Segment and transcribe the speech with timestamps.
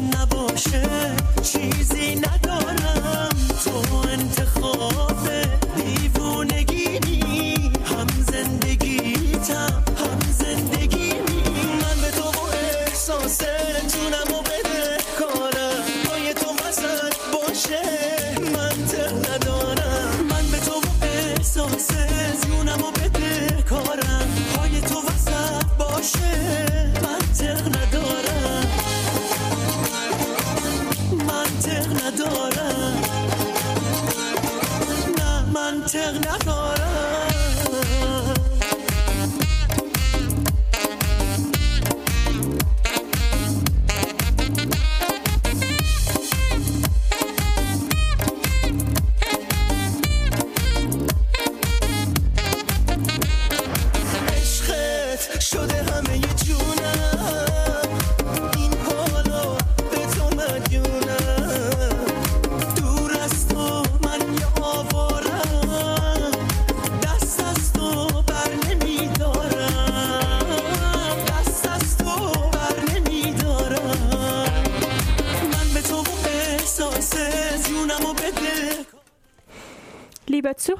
[0.00, 0.82] نباشه
[1.42, 2.41] چیزی نداره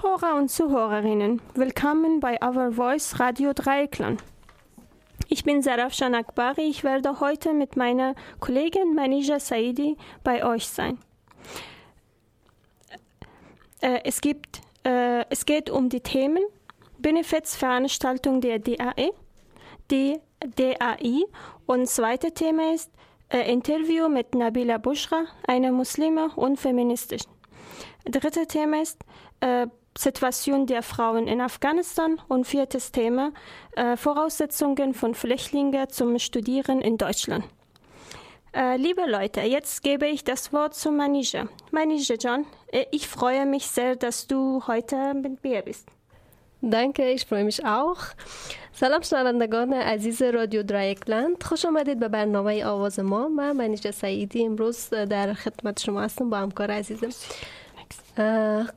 [0.03, 4.20] Zuhörer und Zuhörerinnen, willkommen bei Our Voice Radio Dreieckland.
[5.28, 6.62] Ich bin Sarafshan Akbari.
[6.62, 10.98] Ich werde heute mit meiner Kollegin Manija Saidi bei euch sein.
[13.81, 16.42] Äh, es, gibt, äh, es geht um die Themen
[16.98, 19.12] Benefizveranstaltung der DAE,
[19.92, 20.19] die
[20.56, 21.22] DAI
[21.66, 22.91] und zweite Thema ist
[23.28, 27.20] äh, Interview mit Nabila Bushra, einer Muslime und Feministin.
[28.05, 28.98] Dritte Thema ist
[29.39, 33.31] äh, Situation der Frauen in Afghanistan und viertes Thema
[33.76, 37.45] äh, Voraussetzungen von Flüchtlingen zum Studieren in Deutschland.
[38.53, 41.48] Äh, liebe Leute, jetzt gebe ich das Wort zu Manija.
[41.72, 45.88] Manija John, äh, ich freue mich sehr, dass du heute mit mir bist.
[46.62, 47.97] Danke, ich freue mich auch.
[48.80, 54.90] سلام شنوندگان عزیز رادیو درایکلند خوش آمدید به برنامه آواز ما من منیجه سعیدی امروز
[54.90, 57.09] در خدمت شما هستم با همکار عزیزم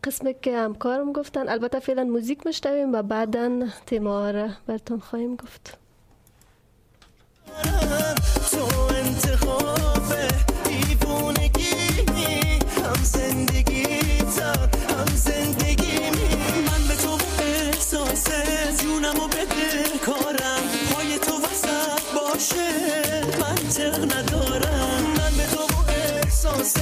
[0.04, 1.50] قسمی که همکارم گفتن.
[1.50, 5.78] البته فعلا موزیک مشتویم و بعدا تیما را برتون خواهیم گفت.
[8.52, 10.14] تو انتخاب
[10.64, 11.76] دیوونگی
[12.84, 13.84] هم زندگی
[14.90, 16.00] هم زندگی
[16.68, 18.28] من به تو احساس
[18.82, 20.64] جونم و بده کارم.
[20.94, 22.70] پای تو وسط باشه
[23.40, 25.04] منطق ندارم.
[25.18, 26.78] من به تو احساس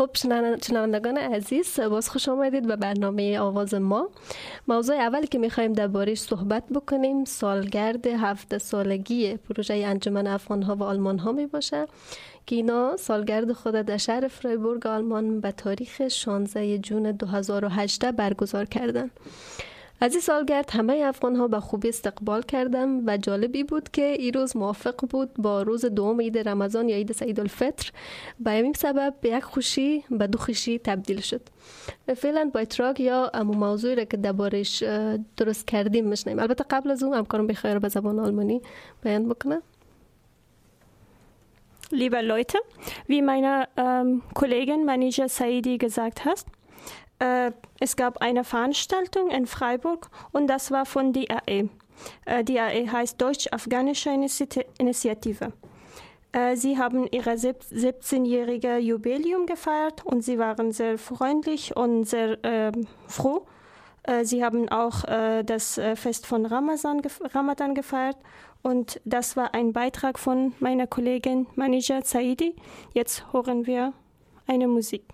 [0.00, 0.10] خب
[0.62, 4.08] شنوندگان عزیز باز خوش آمدید به برنامه آواز ما
[4.68, 10.82] موضوع اولی که می‌خوایم دربارهش صحبت بکنیم سالگرد هفته سالگی پروژه انجمن افغان ها و
[10.82, 11.86] آلمان ها می باشه
[12.46, 19.10] که اینا سالگرد خود در شهر فرایبورگ آلمان به تاریخ 16 جون 2018 برگزار کردند.
[20.00, 24.32] از این سالگرد همه افغان ها به خوبی استقبال کردم و جالبی بود که این
[24.32, 27.90] روز موافق بود با روز دوم عید رمضان یا عید سعید الفطر.
[28.40, 31.40] به همین سبب به یک خوشی به دو خوشی تبدیل شد.
[32.16, 34.82] فعلا با اتراک یا امو موضوعی را که دربارش
[35.36, 38.62] درست کردیم مشنیم البته قبل از اون همکارم بخیر به زبان آلمانی
[39.02, 39.62] بیان بکنم
[41.92, 42.58] Liebe Leute,
[43.08, 46.44] wie meine ähm, Kollegin Manija Saidi gesagt hat,
[47.20, 51.68] äh, es gab eine Veranstaltung in Freiburg und das war von DAE.
[52.24, 54.10] Äh, DAE heißt Deutsch-Afghanische
[54.78, 55.52] Initiative.
[56.32, 62.86] Äh, sie haben ihre 17-jährige Jubiläum gefeiert und sie waren sehr freundlich und sehr ähm,
[63.06, 63.46] froh.
[64.04, 67.02] Äh, sie haben auch äh, das äh, Fest von Ramadan,
[67.34, 68.16] Ramadan gefeiert
[68.62, 72.54] und das war ein Beitrag von meiner Kollegin Manija Saidi.
[72.94, 73.92] Jetzt hören wir
[74.46, 75.04] eine Musik.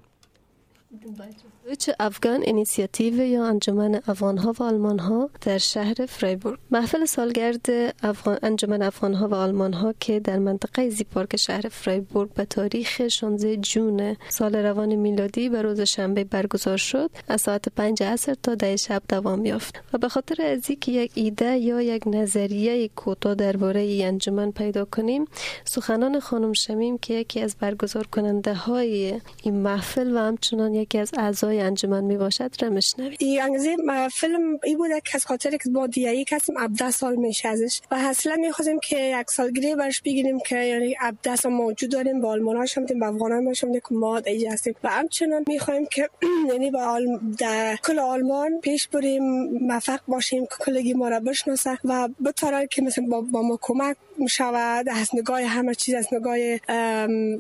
[1.74, 6.58] چه افغان اینیسیاتیو یا انجمن افغان ها و آلمان ها در شهر فریبورگ.
[6.70, 7.66] محفل سالگرد
[8.02, 13.08] افغان انجمن افغان ها و آلمان ها که در منطقه زیپارک شهر فریبورگ به تاریخ
[13.08, 18.54] 16 جون سال روان میلادی به روز شنبه برگزار شد از ساعت 5 عصر تا
[18.54, 19.82] ده شب دوام یافت.
[19.92, 24.84] و به خاطر از اینکه یک ایده یا یک نظریه کوتاه درباره این انجمن پیدا
[24.84, 25.24] کنیم
[25.64, 30.98] سخنان خانم شمیم که یکی از برگزار کننده های این محفل و همچنان یک یکی
[30.98, 35.70] از اعضای انجمن می باشد را میشنوید این فیلم ای بوده که از خاطر که
[35.70, 37.81] با دیایی کسیم 17 سال میشه ازش.
[37.91, 42.29] و اصلا می‌خواستیم که یک سالگیری برش بگیریم که یعنی 17 سال موجود داریم با
[42.29, 44.75] آلمان هاشم دیم با افغان هاشم که ما دیگه هستیم.
[44.85, 46.08] و همچنان می‌خوایم که
[46.53, 47.00] یعنی با
[47.38, 49.23] در کل آلمان پیش بریم
[49.61, 51.79] موفق باشیم که کلگی ما را بشناسه.
[51.85, 52.32] و به
[52.70, 53.97] که مثلا با, با ما کمک
[54.30, 56.36] شود از نگاه همه چیز از نگاه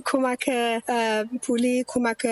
[0.04, 0.50] کمک
[1.42, 2.26] پولی کمک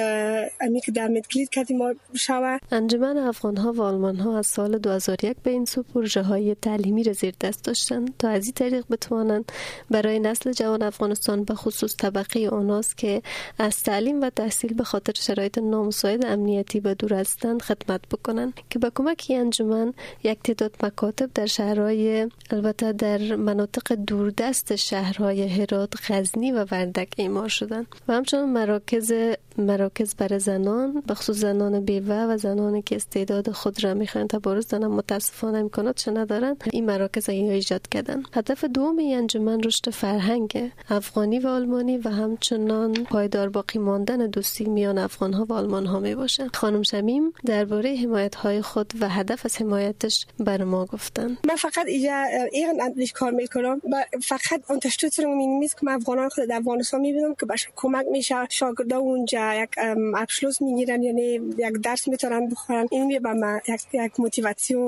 [0.60, 1.78] امی که در مدگلید کردیم
[2.14, 2.60] شود.
[2.70, 7.04] انجمن افغان ها و آلمان ها از سال 2001 به این سو پروژه های تعلیمی
[7.04, 9.52] را زیر دست داشتن تا از این طریق بتوانند
[9.90, 13.22] برای نسل جوان افغانستان به خصوص طبقه اوناست که
[13.58, 18.78] از تعلیم و تحصیل به خاطر شرایط نامساعد امنیتی و دور هستند خدمت بکنند که
[18.78, 23.94] با کمک انجمن یک تعداد مکاتب در شهرهای البته در مناطق
[24.36, 29.12] دوردست شهرهای هرات غزنی و وردک ایمار شدند و همچنان مراکز
[29.58, 34.90] مراکز برای زنان بخصوص زنان بیوه و زنانی که استعداد خود را می‌خواهند تبارز زنان
[34.90, 38.22] متاسفانه امکاناتش ندارند این مراکز ای ایجاد کردن.
[38.32, 44.64] هدف دوم این انجمن رشد فرهنگ افغانی و آلمانی و همچنان پایدار باقی ماندن دوستی
[44.64, 49.08] میان افغان ها و آلمان ها می باشه خانم شمیم درباره حمایت های خود و
[49.08, 51.36] هدف از حمایتش بر ما گفتن.
[51.48, 53.80] من فقط اینجا این کار می‌کنم
[54.24, 58.34] فقط اون تشتوت رو که من افغانان خود در افغانستان می‌بینم که باشه کمک میشه.
[58.50, 59.70] شاگردا اونجا یک
[60.16, 64.12] ابشلوس می‌گیرن یعنی یک درس می‌تونن بخورن این می من یک یک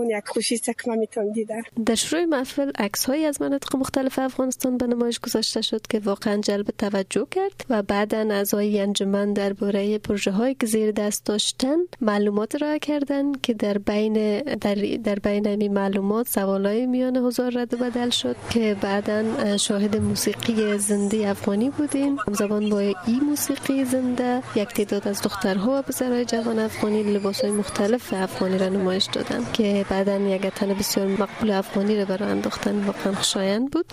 [0.08, 1.62] یک خوشی که من می‌تونم دیدم.
[1.86, 6.36] در شروع محفل عکس های از مناطق مختلف افغانستان به نمایش گذاشته شد که واقعا
[6.40, 12.62] جلب توجه کرد و بعدا اعضای انجمن درباره پروژه هایی که زیر دست داشتن معلومات
[12.62, 14.74] را کردن که در بین در,
[15.04, 19.24] در بین این معلومات سوالای میان هزار رد و بدل شد که بعدا
[19.56, 25.82] شاهد موسیقی زنده افغانی بودیم زبان با این موسیقی زنده یک تعداد از دخترها و
[25.82, 31.06] پسرهای جوان افغانی لباس های مختلف افغانی را نمایش دادن که بعدا یک تن بسیار
[31.06, 33.86] مقبول افغانی را برای انداختن واقعا خوشایند بود.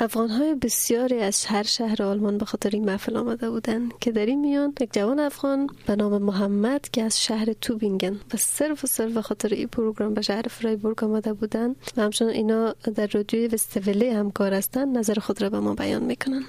[0.00, 4.26] افغان های بسیاری از هر شهر آلمان به خاطر این محفل آمده بودند که در
[4.26, 8.86] این میان یک جوان افغان به نام محمد که از شهر توبینگن و صرف و
[8.86, 13.46] صرف به خاطر این پروگرام به شهر فرایبورگ آمده بودند و همچنان اینا در رادیوی
[13.46, 16.42] وستوله همکار هستند نظر خود را به ما بیان می‌کنن.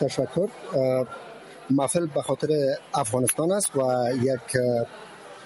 [0.00, 0.48] تشکر.
[1.70, 2.48] محفل به خاطر
[2.94, 3.80] افغانستان است و
[4.22, 4.56] یک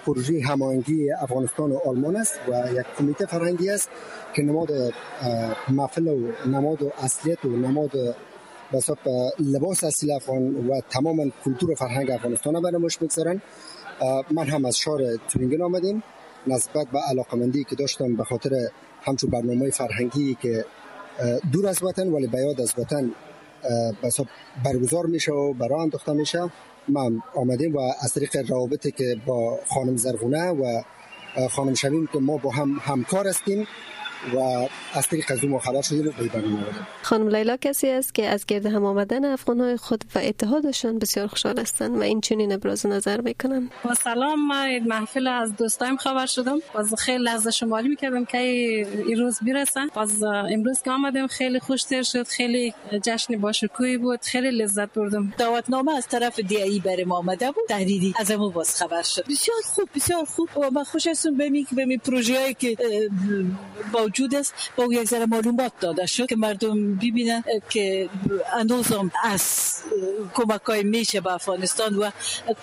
[0.05, 3.89] پروژه هماهنگی افغانستان و آلمان است و یک کمیته فرهنگی است
[4.33, 4.69] که نماد
[5.69, 7.91] محفل و نماد و اصلیت و نماد
[8.73, 8.97] بساب
[9.39, 13.41] لباس اصیل افغان و تمام کلتور و فرهنگ افغانستان برای مش بگذارن
[14.31, 16.03] من هم از شهر تورینگن آمدیم.
[16.47, 18.49] نسبت به علاقمندی که داشتم به خاطر
[19.01, 20.65] همچون برنامه فرهنگی که
[21.51, 23.11] دور از وطن ولی بیاد از وطن
[24.65, 26.51] برگزار میشه و برای انداخته میشه
[26.87, 30.81] ما آمدیم و از طریق روابطی که با خانم زرغونه و
[31.49, 33.67] خانم شمیم که ما با هم همکار هستیم
[34.33, 36.63] و از طریق از ما خبر شدیم و برنامه
[37.01, 41.27] خانم لیلا کسی است که از گرد هم آمدن افغان های خود و اتحادشان بسیار
[41.27, 46.25] خوشحال هستند و این چنین ابراز نظر می‌کنن با سلام من محفل از دوستایم خبر
[46.25, 46.59] شدم.
[46.73, 51.83] باز خیلی لحظه شمالی می‌کردم که این روز برسن باز امروز که آمدیم خیلی خوش
[51.83, 52.73] تر شد خیلی
[53.03, 55.33] جشن باشکوهی بود خیلی لذت بردم.
[55.37, 57.63] دعوتنامه از طرف دیایی برای ما آمده بود.
[57.69, 58.13] تحریری.
[58.19, 59.25] از امو باز خبر شد.
[59.25, 60.49] بسیار خوب بسیار خوب.
[60.57, 62.77] و من خوش هستم به می به می پروژه‌ای که
[63.91, 64.53] با موجود است.
[64.75, 68.09] با یک ذره معلومات داده شد که مردم ببینن که
[68.45, 69.73] هنوزم از
[70.33, 72.09] کمک های میشه به افغانستان و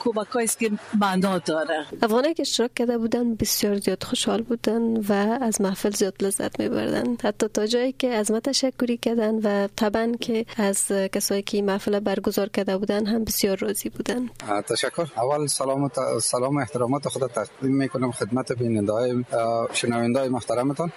[0.00, 1.86] کمک است که معنا داره.
[2.02, 7.16] افغانه که اشتراک کرده بودن بسیار زیاد خوشحال بودن و از محفل زیاد لذت میبردن.
[7.22, 11.64] حتی تا جایی که از ما تشکری کردن و طبعا که از کسایی که این
[11.64, 14.30] محفل برگزار کرده بودن هم بسیار راضی بودن.
[14.68, 15.06] تشکر.
[15.16, 15.90] اول سلام
[16.22, 19.24] سلام احترامات خود تقدیم می‌کنم خدمت بیننده های
[19.72, 20.92] شنونده های محترمتان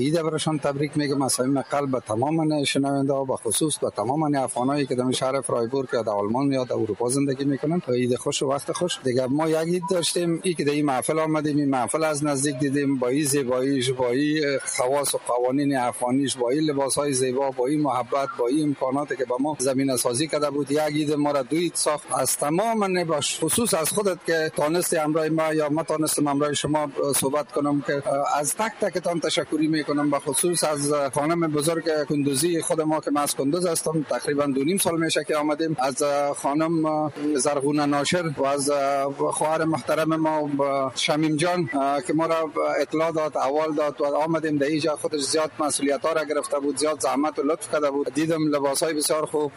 [0.00, 1.22] عید برشان تبریک میگم.
[1.22, 5.40] از صمیم قلب به تمام شنونده ها به خصوص به تمام افغانایی که در شهر
[5.40, 7.82] فرایبورگ یا در آلمان یا در اروپا زندگی می‌کنن.
[7.88, 8.98] عید خوش و وقت خوش.
[9.04, 10.40] دیگه ما یک عید داشتیم.
[10.42, 12.98] ای که در این محفل آمدیم این محفل از نزدیک دیدیم.
[12.98, 17.66] با این زیباییش با این خواص و قوانین افغانیش با این لباس های زیبا با
[17.66, 20.70] این محبت با این امکاناتی که به ما زمین سازی کرده بود.
[20.70, 22.06] یک عید ما را دوید ساخت.
[22.18, 26.90] از تمام باش خصوص از خودت که تانستی امرای ما یا ما تانستم امرای شما
[27.16, 28.02] صحبت کنم که
[28.36, 33.20] از تک تکتان تشکری می‌کنم به خصوص از خانم بزرگ کندوزی خود ما که ما
[33.20, 35.76] از کندوز هستم تقریبا دو نیم سال میشه که آمدیم.
[35.78, 36.02] از
[36.36, 36.72] خانم
[37.36, 38.70] زرغونه ناشر و از
[39.38, 40.50] خواهر محترم ما
[40.94, 41.68] شمیم جان
[42.06, 44.96] که ما را اطلاع داد اول داد و آمدیم در اینجا.
[44.96, 48.14] خودش زیاد مسئولیت ها را گرفته بود زیاد زحمت و لطف کرده بود.
[48.14, 49.52] دیدم لباس های بسیار خوب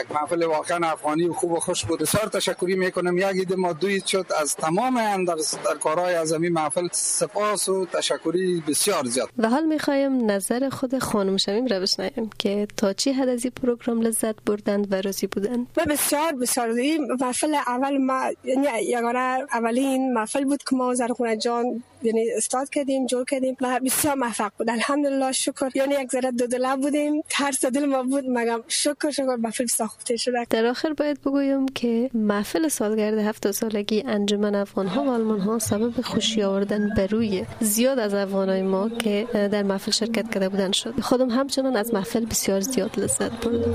[0.00, 2.00] یک محفل واقعا افغانی و خوب و خوش بود.
[2.00, 3.18] بسیار تشکری می‌کنم.
[3.18, 8.62] یک ایده ما دوی شد از تمام در, در کارهای از محفل سپاس و تشکری
[8.68, 9.28] بسیار زیاد.
[9.38, 13.52] و حال می‌خوایم نظر خود خانم شمیم رو بشنویم که تا چی حد از این
[13.62, 19.18] پروگرام لذت بردند و راضی بودند؟ و بسیار بسیار این محفل اول ما یعنی یگانه
[19.52, 24.52] اولین محفل بود که ما زرخونه جان یعنی استاد کردیم جور کردیم و بسیار موفق
[24.58, 24.70] بود.
[24.70, 25.70] الحمدلله شکر.
[25.74, 29.36] یعنی یک ذره دو دل بودیم ترس دل ما بود مگم شکر شکر.
[29.36, 30.46] بسیار خوب شده.
[30.50, 35.58] در آخر باید بگویم که محفل سالگرد هفت سالگی انجمن افغان ها و آلمان ها
[35.58, 41.00] سبب خوشی آوردن بروی زیاد از افغانای ما که در محفل شرکت کرده بودن شد.
[41.00, 43.74] خودم همچنان از محفل بسیار زیاد لذت بردم.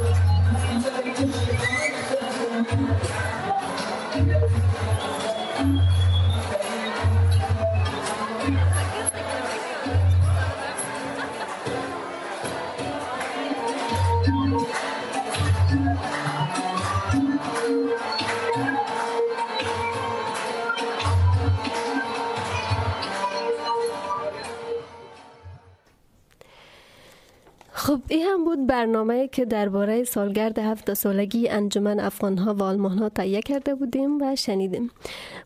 [27.77, 33.41] خب این هم بود برنامه که درباره سالگرد هفت سالگی انجمن افغانها و آلمانها تهیه
[33.41, 34.91] کرده بودیم و شنیدیم.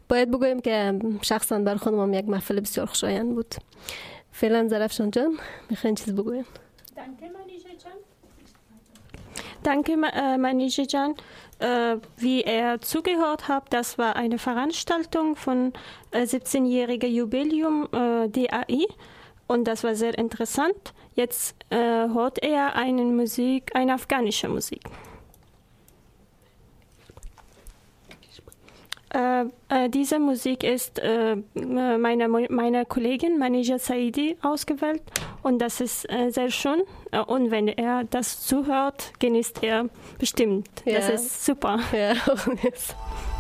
[0.09, 3.55] باید بگویم که شخصا بر خودم یک محفل بسیار خوشایند بود.
[4.31, 5.37] فعلا زرفشان جان
[5.69, 6.45] می‌خواین چیز بگوین؟
[9.63, 9.93] Danke,
[10.45, 11.11] Manije Jan.
[12.23, 15.59] Wie er zugehört hat, das war eine Veranstaltung von
[16.13, 17.75] 17-jähriger Jubiläum
[18.37, 18.87] DAI
[19.51, 20.93] und das war sehr interessant.
[21.13, 24.81] Jetzt äh, hört er eine Musik, eine afghanische Musik.
[29.13, 35.01] Äh, äh, diese Musik ist äh, meiner meine Kollegin Manija Saidi ausgewählt
[35.43, 36.83] und das ist äh, sehr schön.
[37.11, 40.69] Äh, und wenn er das zuhört, genießt er bestimmt.
[40.85, 40.99] Ja.
[40.99, 41.77] Das ist super.
[41.91, 42.13] Ja.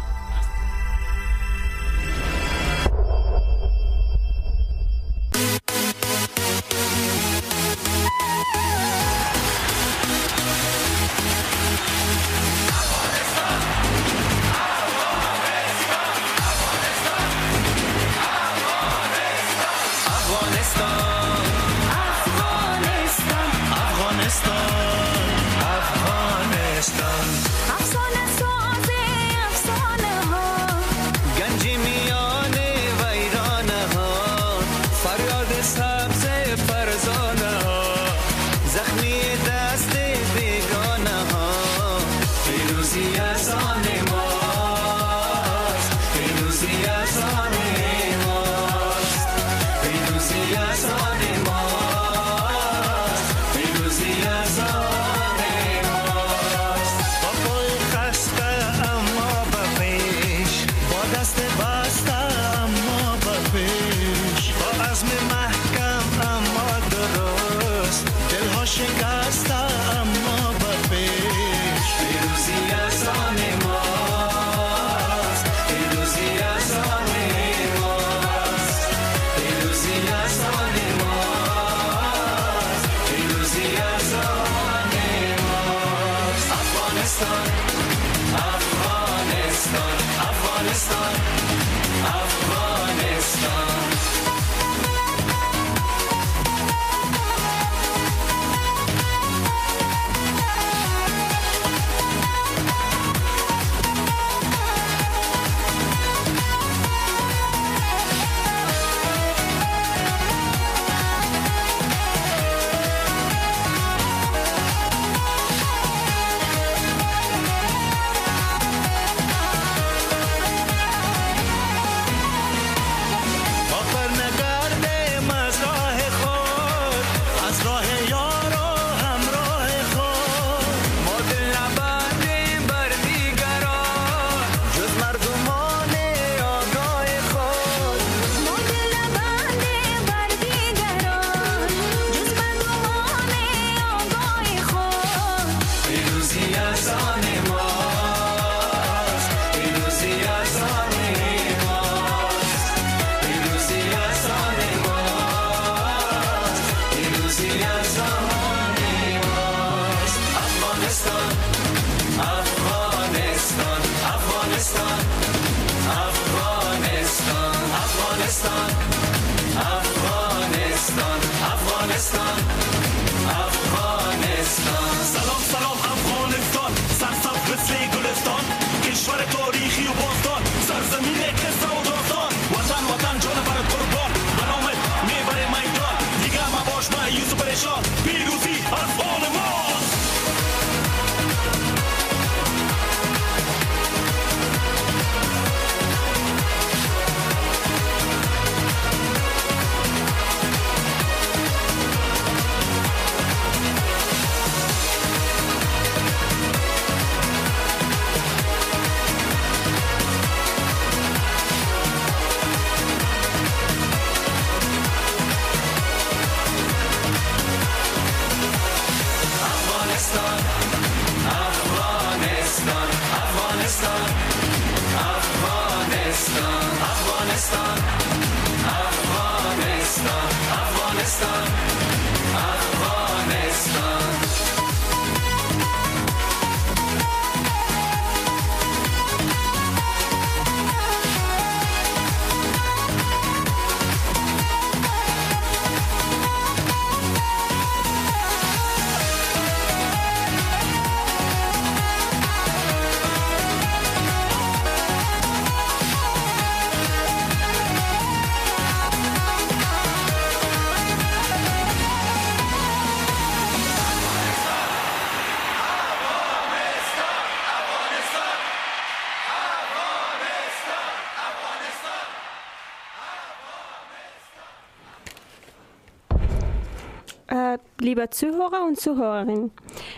[277.91, 279.51] Liebe Zuhörer und Zuhörerinnen,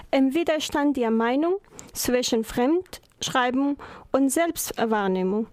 [0.09, 1.57] im Widerstand der Meinung
[1.93, 3.77] zwischen Fremdschreiben
[4.11, 5.45] und Selbstwahrnehmung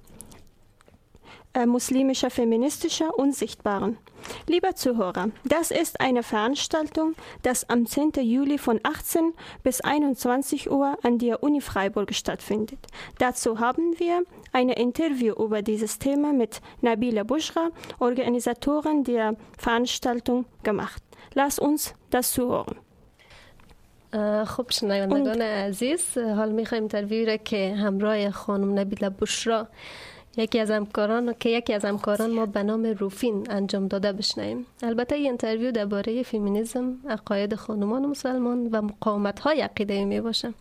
[1.53, 3.99] äh, muslimischer, feministischer und sichtbaren.
[4.47, 8.13] Lieber Zuhörer, das ist eine Veranstaltung, das am 10.
[8.23, 12.79] Juli von 18 bis 21 Uhr an der Uni Freiburg stattfindet.
[13.19, 21.03] Dazu haben wir ein Interview über dieses Thema mit Nabila Bushra, Organisatorin der Veranstaltung, gemacht.
[21.35, 22.77] Lass uns das zuhören.
[24.47, 29.69] خب شنوندگان عزیز حال می‌خوایم ترویج که همراه خانم نبیله بشرا
[30.37, 35.15] یکی از همکاران که یکی از همکاران ما به نام روفین انجام داده بشنیم البته
[35.15, 40.55] این انترویو درباره فمینیسم عقاید خانمان مسلمان و مقاومت های عقیده می باشه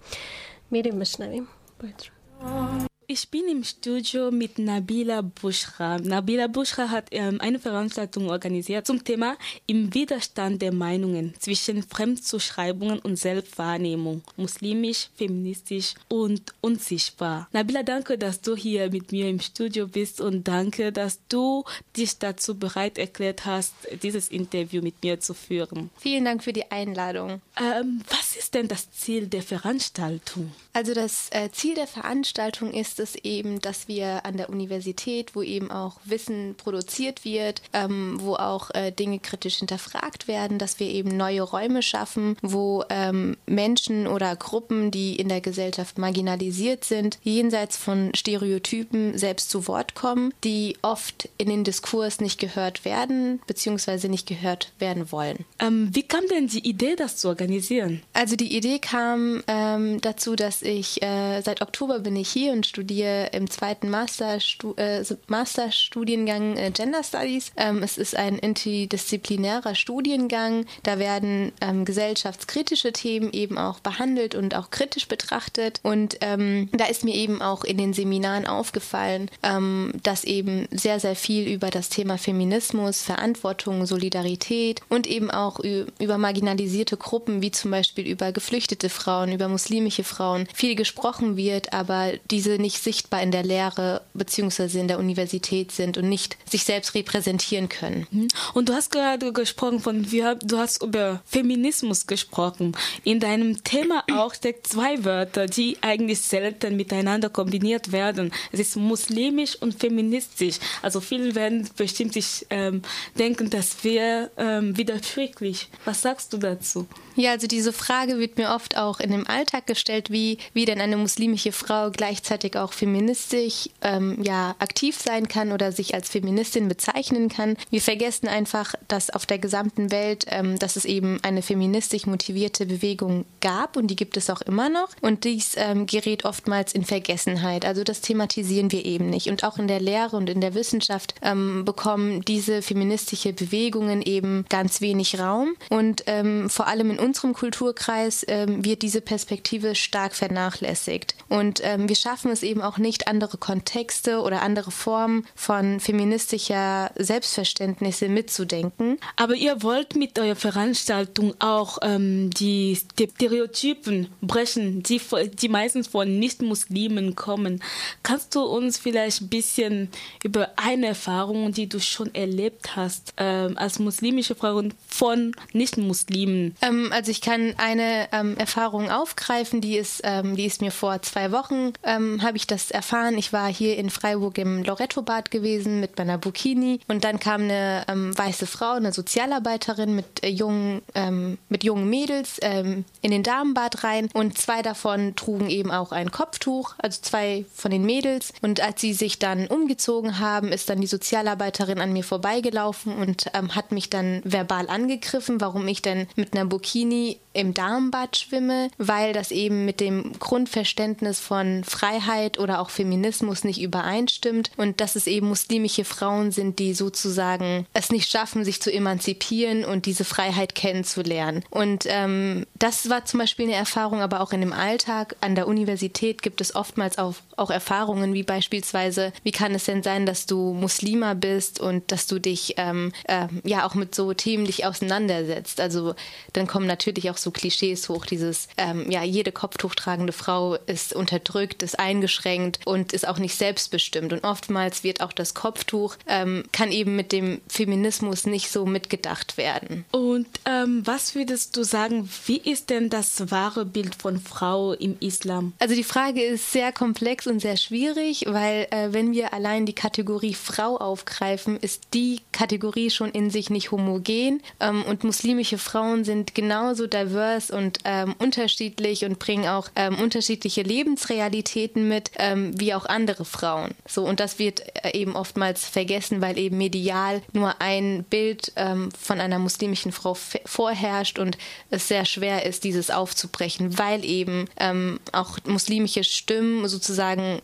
[0.71, 1.47] میریم بشنویم
[1.81, 5.97] باید Ich bin im Studio mit Nabila Bushra.
[5.97, 12.99] Nabila Bushra hat ähm, eine Veranstaltung organisiert zum Thema im Widerstand der Meinungen zwischen Fremdzuschreibungen
[12.99, 17.49] und Selbstwahrnehmung, muslimisch, feministisch und unsichtbar.
[17.51, 21.63] Nabila, danke, dass du hier mit mir im Studio bist und danke, dass du
[21.97, 25.89] dich dazu bereit erklärt hast, dieses Interview mit mir zu führen.
[25.97, 27.41] Vielen Dank für die Einladung.
[27.59, 30.51] Ähm, was ist denn das Ziel der Veranstaltung?
[30.73, 35.43] Also das äh, Ziel der Veranstaltung ist es eben, dass wir an der Universität, wo
[35.43, 40.87] eben auch Wissen produziert wird, ähm, wo auch äh, Dinge kritisch hinterfragt werden, dass wir
[40.87, 47.19] eben neue Räume schaffen, wo ähm, Menschen oder Gruppen, die in der Gesellschaft marginalisiert sind,
[47.21, 53.41] jenseits von Stereotypen selbst zu Wort kommen, die oft in den Diskurs nicht gehört werden,
[53.45, 55.45] beziehungsweise nicht gehört werden wollen.
[55.59, 58.01] Ähm, wie kam denn die Idee, das zu organisieren?
[58.13, 62.65] Also die Idee kam ähm, dazu, dass ich äh, seit Oktober bin ich hier und
[62.65, 67.51] studiere im zweiten Masterstu äh, Masterstudiengang äh, Gender Studies.
[67.57, 70.65] Ähm, es ist ein interdisziplinärer Studiengang.
[70.83, 75.81] Da werden ähm, gesellschaftskritische Themen eben auch behandelt und auch kritisch betrachtet.
[75.83, 80.99] Und ähm, da ist mir eben auch in den Seminaren aufgefallen, ähm, dass eben sehr,
[80.99, 87.51] sehr viel über das Thema Feminismus, Verantwortung, Solidarität und eben auch über marginalisierte Gruppen wie
[87.51, 93.21] zum Beispiel über geflüchtete Frauen, über muslimische Frauen viel gesprochen wird, aber diese nicht sichtbar
[93.21, 94.79] in der Lehre bzw.
[94.79, 98.07] in der Universität sind und nicht sich selbst repräsentieren können.
[98.11, 98.27] Mhm.
[98.53, 102.75] Und du hast gerade gesprochen von, du hast über Feminismus gesprochen.
[103.03, 108.31] In deinem Thema auch steckt zwei Wörter, die eigentlich selten miteinander kombiniert werden.
[108.51, 110.59] Es ist muslimisch und feministisch.
[110.81, 112.81] Also viele werden bestimmt sich ähm,
[113.17, 115.67] denken, das wäre ähm, widersprüchlich.
[115.85, 116.87] Was sagst du dazu?
[117.19, 120.79] Ja, also diese Frage wird mir oft auch in dem Alltag gestellt, wie, wie denn
[120.79, 126.69] eine muslimische Frau gleichzeitig auch feministisch ähm, ja, aktiv sein kann oder sich als Feministin
[126.69, 127.57] bezeichnen kann.
[127.71, 132.65] Wir vergessen einfach, dass auf der gesamten Welt, ähm, dass es eben eine feministisch motivierte
[132.65, 134.87] Bewegung gab und die gibt es auch immer noch.
[135.01, 137.65] Und dies ähm, gerät oftmals in Vergessenheit.
[137.65, 139.27] Also das thematisieren wir eben nicht.
[139.27, 144.45] Und auch in der Lehre und in der Wissenschaft ähm, bekommen diese feministische Bewegungen eben
[144.47, 145.55] ganz wenig Raum.
[145.69, 151.15] Und ähm, vor allem in unserem Kulturkreis ähm, wird diese Perspektive stark vernachlässigt.
[151.27, 156.91] Und ähm, wir schaffen es eben auch nicht, andere Kontexte oder andere Formen von feministischer
[156.95, 158.99] Selbstverständnisse mitzudenken.
[159.15, 165.01] Aber ihr wollt mit eurer Veranstaltung auch ähm, die Stereotypen brechen, die,
[165.41, 167.63] die meistens von Nicht-Muslimen kommen.
[168.03, 169.89] Kannst du uns vielleicht ein bisschen
[170.23, 176.55] über eine Erfahrung, die du schon erlebt hast, ähm, als muslimische Frau von Nicht-Muslimen?
[176.61, 181.01] Ähm, also ich kann eine ähm, Erfahrung aufgreifen, die ist, ähm, die ist mir vor
[181.01, 183.17] zwei Wochen, ähm, habe ich das erfahren.
[183.17, 187.85] Ich war hier in Freiburg im Loretto-Bad gewesen mit meiner Bukini und dann kam eine
[187.87, 193.23] ähm, weiße Frau, eine Sozialarbeiterin mit äh, jungen, ähm, mit jungen Mädels ähm, in den
[193.23, 198.33] Damenbad rein und zwei davon trugen eben auch ein Kopftuch, also zwei von den Mädels.
[198.41, 203.31] Und als sie sich dann umgezogen haben, ist dann die Sozialarbeiterin an mir vorbeigelaufen und
[203.33, 206.43] hat mich dann verbal angegriffen, warum ich denn mit einer
[206.79, 213.43] キニ im Darmbad schwimme, weil das eben mit dem Grundverständnis von Freiheit oder auch Feminismus
[213.43, 218.61] nicht übereinstimmt und dass es eben muslimische Frauen sind, die sozusagen es nicht schaffen, sich
[218.61, 221.43] zu emanzipieren und diese Freiheit kennenzulernen.
[221.51, 225.47] Und ähm, das war zum Beispiel eine Erfahrung, aber auch in dem Alltag an der
[225.47, 230.25] Universität gibt es oftmals auch, auch Erfahrungen, wie beispielsweise, wie kann es denn sein, dass
[230.25, 234.65] du Muslima bist und dass du dich ähm, äh, ja auch mit so Themen dich
[234.65, 235.61] auseinandersetzt.
[235.61, 235.93] Also
[236.33, 241.63] dann kommen natürlich auch so Klischees hoch, dieses, ähm, ja, jede kopftuchtragende Frau ist unterdrückt,
[241.63, 244.13] ist eingeschränkt und ist auch nicht selbstbestimmt.
[244.13, 249.37] Und oftmals wird auch das Kopftuch, ähm, kann eben mit dem Feminismus nicht so mitgedacht
[249.37, 249.85] werden.
[249.91, 254.97] Und ähm, was würdest du sagen, wie ist denn das wahre Bild von Frau im
[254.99, 255.53] Islam?
[255.59, 259.73] Also die Frage ist sehr komplex und sehr schwierig, weil äh, wenn wir allein die
[259.73, 266.03] Kategorie Frau aufgreifen, ist die Kategorie schon in sich nicht homogen ähm, und muslimische Frauen
[266.03, 272.73] sind genauso divers und ähm, unterschiedlich und bringen auch ähm, unterschiedliche Lebensrealitäten mit ähm, wie
[272.73, 273.71] auch andere Frauen.
[273.87, 278.89] So und das wird äh, eben oftmals vergessen, weil eben medial nur ein Bild ähm,
[278.99, 281.37] von einer muslimischen Frau vorherrscht und
[281.69, 287.41] es sehr schwer ist, dieses aufzubrechen, weil eben ähm, auch muslimische Stimmen sozusagen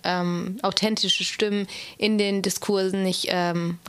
[0.61, 3.29] authentische Stimmen in den Diskursen nicht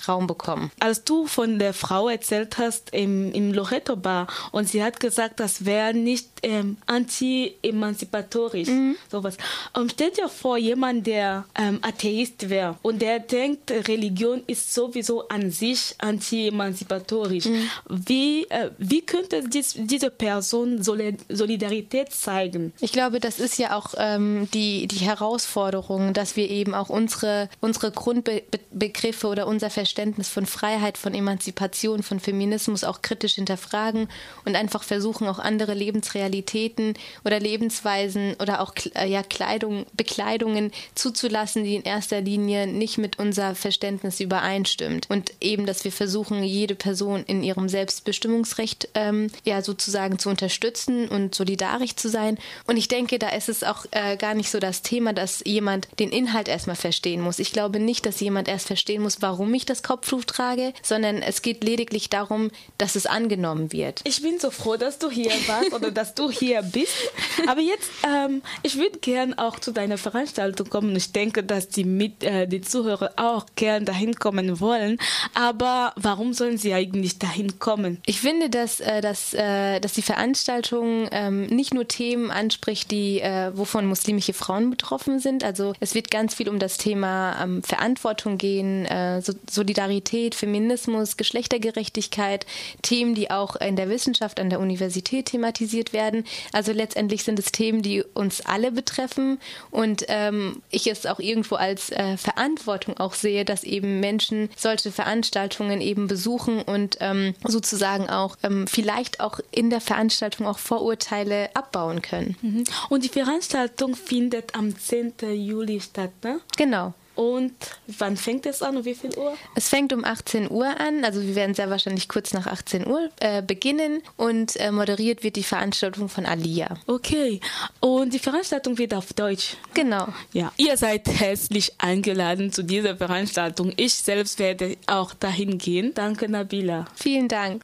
[0.09, 0.71] Raum bekommen.
[0.81, 5.41] Als du von der Frau erzählt hast im, im Loreto Bar und sie hat gesagt,
[5.41, 8.97] das wäre nicht ähm, anti-emanzipatorisch, mhm.
[9.11, 9.37] sowas.
[9.73, 15.29] Und stell dir vor, jemand, der ähm, Atheist wäre und der denkt, Religion ist sowieso
[15.29, 17.47] an sich anti-emanzipatorisch.
[17.47, 17.71] Mhm.
[17.89, 22.73] Wie, äh, wie könnte dies, diese Person Solidarität zeigen?
[22.81, 27.49] Ich glaube, das ist ja auch ähm, die, die Herausforderung, dass wir eben auch unsere,
[27.61, 34.09] unsere Grundbegriffe oder unser Verständnis von Freiheit, von Emanzipation, von Feminismus auch kritisch hinterfragen
[34.45, 36.93] und einfach versuchen, auch andere Lebensrealitäten
[37.25, 43.19] oder Lebensweisen oder auch äh, ja, Kleidung, Bekleidungen zuzulassen, die in erster Linie nicht mit
[43.19, 45.07] unser Verständnis übereinstimmt.
[45.09, 51.09] Und eben, dass wir versuchen, jede Person in ihrem Selbstbestimmungsrecht ähm, ja sozusagen zu unterstützen
[51.09, 52.37] und solidarisch zu sein.
[52.67, 55.89] Und ich denke, da ist es auch äh, gar nicht so das Thema, dass jemand
[55.99, 57.39] den Inhalt erstmal verstehen muss.
[57.39, 61.41] Ich glaube nicht, dass jemand erst verstehen muss, warum ich das Kopftuch trage, sondern es
[61.41, 64.03] geht lediglich darum, dass es angenommen wird.
[64.05, 67.11] Ich bin so froh, dass du hier warst oder dass du hier bist.
[67.47, 70.95] Aber jetzt, ähm, ich würde gern auch zu deiner Veranstaltung kommen.
[70.97, 74.99] Ich denke, dass die, mit, äh, die Zuhörer auch gern dahin kommen wollen.
[75.35, 78.01] Aber warum sollen sie eigentlich dahin kommen?
[78.07, 83.21] Ich finde, dass, äh, dass, äh, dass die Veranstaltung ähm, nicht nur Themen anspricht, die,
[83.21, 85.45] äh, wovon muslimische Frauen betroffen sind.
[85.45, 91.17] Also es wird ganz viel um das Thema ähm, Verantwortung gehen, äh, so Solidarität, Feminismus,
[91.17, 92.47] Geschlechtergerechtigkeit,
[92.83, 96.25] Themen, die auch in der Wissenschaft an der Universität thematisiert werden.
[96.53, 99.39] Also letztendlich sind es Themen, die uns alle betreffen
[99.71, 104.91] und ähm, ich es auch irgendwo als äh, Verantwortung auch sehe, dass eben Menschen solche
[104.91, 111.55] Veranstaltungen eben besuchen und ähm, sozusagen auch ähm, vielleicht auch in der Veranstaltung auch Vorurteile
[111.55, 112.37] abbauen können.
[112.41, 112.65] Mhm.
[112.89, 115.15] Und die Veranstaltung findet am 10.
[115.35, 116.41] Juli statt, ne?
[116.57, 116.95] Genau.
[117.17, 117.55] Und
[117.87, 119.35] wann fängt es an und wie viel Uhr?
[119.55, 123.09] Es fängt um 18 Uhr an, also wir werden sehr wahrscheinlich kurz nach 18 Uhr
[123.21, 126.77] äh, beginnen und äh, moderiert wird die Veranstaltung von Alia.
[126.87, 127.41] Okay,
[127.81, 129.57] und die Veranstaltung wird auf Deutsch.
[129.73, 130.09] Genau.
[130.33, 133.73] Ja, ihr seid herzlich eingeladen zu dieser Veranstaltung.
[133.77, 135.93] Ich selbst werde auch dahin gehen.
[135.95, 136.85] Danke, Nabila.
[136.95, 137.63] Vielen Dank.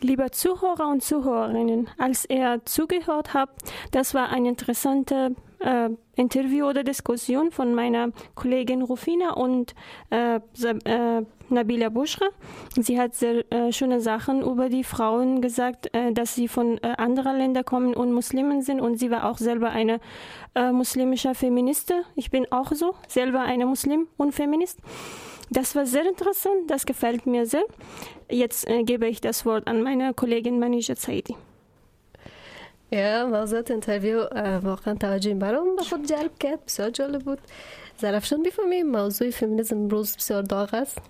[0.00, 6.84] Lieber Zuhörer und Zuhörerinnen, als ihr zugehört habt, das war eine interessante äh, Interview oder
[6.84, 9.74] Diskussion von meiner Kollegin Rufina und
[10.10, 12.26] äh, äh, Nabila Bushra.
[12.76, 16.94] Sie hat sehr äh, schöne Sachen über die Frauen gesagt, äh, dass sie von äh,
[16.96, 20.00] anderen Ländern kommen und Muslimen sind und sie war auch selber eine
[20.54, 22.02] äh, muslimische Feministin.
[22.16, 24.80] Ich bin auch so, selber eine Muslim und Feminist.
[25.50, 27.64] Das war sehr interessant, das gefällt mir sehr.
[28.30, 31.36] Jetzt gebe ich das Wort an meine Kollegin Manija Zaidi.
[32.91, 34.23] یا موضوعات اینترویو
[34.63, 37.39] واقعا توجه این برام به خود جلب کرد بسیار جالب بود
[37.97, 41.01] زرفشان بفهمیم موضوع فمینیزم امروز بسیار داغ است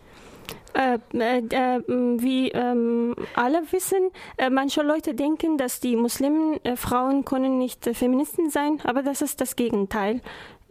[0.74, 7.26] Äh, äh, wie ähm, alle wissen, äh, manche Leute denken, dass die Muslimen, äh, Frauen
[7.26, 10.22] können nicht äh, Feministen sein, aber das ist das Gegenteil.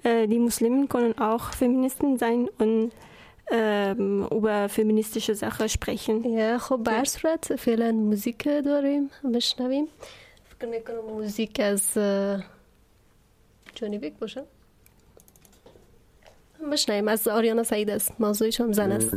[0.04, 2.92] Äh, die Muslimen können auch Feministen sein und
[3.50, 6.24] ähm, über feministische Sachen sprechen.
[6.24, 9.88] Ja, خب بر صورت فعلا موزیک داریم بشنویم
[10.61, 11.81] فکر می‌کنم موزیک از
[13.75, 14.43] جونی بیک باشه
[16.71, 19.15] بشنویم از آریانا سعید است موضوعش هم زن است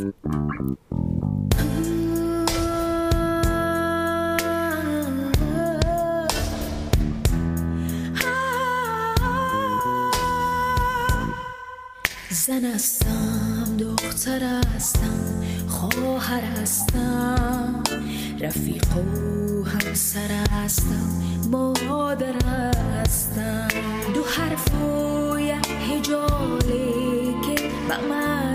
[12.31, 14.43] زن هستم دختر
[14.75, 17.64] هستم خواهر هستم
[18.45, 23.69] رفیق و همسر هستم مادر هستم.
[24.15, 27.55] دو حرف و یک هجاله که
[27.89, 28.54] به معنا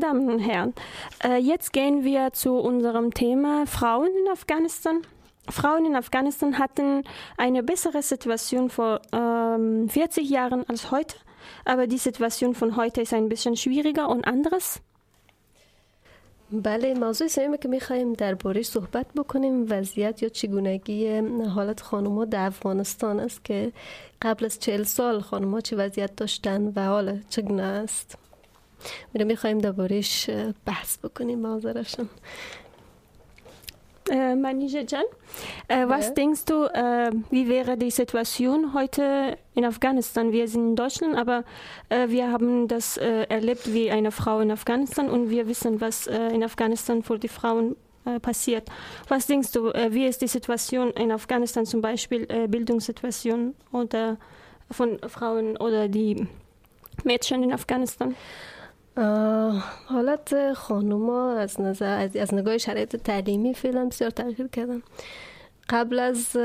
[0.00, 0.72] Damen und Herren,
[1.22, 5.02] äh, jetzt gehen wir zu unserem Thema Frauen in Afghanistan.
[5.50, 7.04] Frauen in Afghanistan hatten
[7.36, 11.16] eine bessere Situation vor ähm, 40 Jahren als heute,
[11.66, 14.80] aber die Situation von heute ist ein bisschen schwieriger und anderes.
[16.52, 21.18] بله موضوع سومی که میخوایم دربارهش صحبت بکنیم وضعیت یا چگونگی
[21.54, 23.72] حالت خانوما در افغانستان است که
[24.22, 28.18] قبل از چهل سال خانوما چه وضعیت داشتن و حالا چگونه است
[29.14, 30.30] میره میخوایم دربارهش
[30.66, 32.08] بحث بکنیم معذرشان
[34.08, 35.02] Äh, Manija Jan,
[35.66, 36.14] äh, was Ja.
[36.14, 40.30] denkst du, äh, wie wäre die Situation heute in Afghanistan?
[40.30, 41.42] Wir sind in Deutschland, aber
[41.88, 46.06] äh, wir haben das äh, erlebt wie eine Frau in Afghanistan und wir wissen, was
[46.06, 48.68] äh, in Afghanistan für die Frauen äh, passiert.
[49.08, 54.18] Was denkst du, äh, wie ist die Situation in Afghanistan, zum Beispiel äh, Bildungssituation oder
[54.70, 56.28] von Frauen oder die
[57.02, 58.14] Mädchen in Afghanistan?
[59.85, 64.81] حالت خانوما از نظر از, از نگاه شرایط تعلیمی فعلا بسیار تغییر کردن.
[65.69, 66.35] قبل از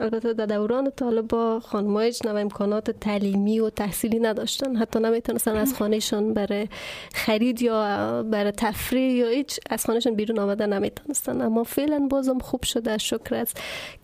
[0.00, 4.76] البته در دوران طالبا خانم‌ها هیچ نوع امکانات تعلیمی و تحصیلی نداشتن.
[4.76, 6.68] حتی نمی‌تونستن از خانهشان برای
[7.14, 11.42] خرید یا برای تفریح یا هیچ از خانهشان بیرون آمدن نمی‌تونستن.
[11.42, 12.98] اما فعلا بازم خوب شده.
[12.98, 13.54] شکر از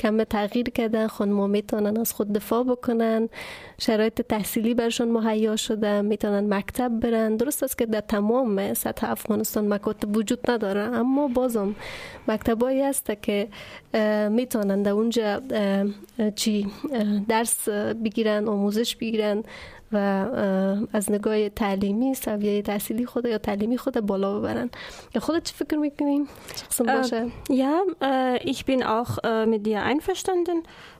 [0.01, 1.07] کم تغییر کردن.
[1.07, 3.29] خانم‌ها می‌تونن از خود دفاع بکنن.
[3.79, 7.37] شرایط تحصیلی برشان مهیا شده می‌تونن مکتب برن.
[7.37, 11.75] درست است که در تمام سطح افغانستان مکاتب وجود نداره اما بازم
[12.29, 13.49] مکتبایی هست که
[14.31, 15.41] می‌تونن در اونجا
[16.37, 16.67] چی
[17.29, 17.69] درس
[18.05, 19.43] بگیرن آموزش بگیرن.
[19.94, 24.70] و اه، از نگاه تعلیمی سویه تحصیلی خود یا تعلیمی خود بالا ببرن
[25.16, 29.46] یا خودت چی فکر میکنیم؟ چه قسم Äh, باشه؟ ja, äh, ich bin auch äh,
[29.46, 30.58] mit dir einverstanden.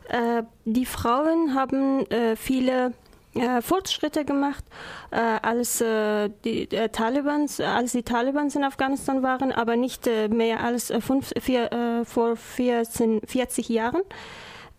[0.10, 2.94] Äh, die Frauen haben äh, viele
[3.36, 4.64] äh, Fortschritte gemacht,
[5.12, 5.18] äh,
[5.52, 10.64] als äh, die äh, Talibans, als die Talibans in Afghanistan waren, aber nicht äh, mehr
[10.64, 14.02] als äh, fünf, vier, äh, vor 14, 40 Jahren.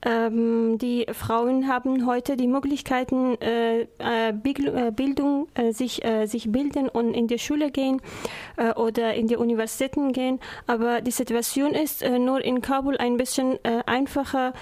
[0.06, 6.52] Ähm, die Frauen haben heute die Möglichkeiten, äh, äh, äh, Bildung, äh, sich, äh, sich
[6.52, 8.02] bilden und in die Schule gehen
[8.56, 10.40] äh, oder in die Universitäten gehen.
[10.68, 14.54] Aber die Situation ist nur in Kabul ein bisschen einfacher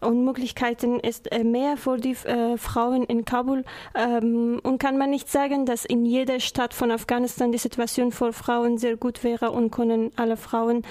[0.00, 3.64] und Möglichkeiten ist mehr für die Frauen in Kabul.
[3.94, 8.32] Ähm, und kann man nicht sagen, dass in jeder Stadt von Afghanistan die Situation für
[8.32, 10.84] Frauen sehr gut wäre und können alle Frauen